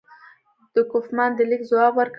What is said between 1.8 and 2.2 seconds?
ورکړي.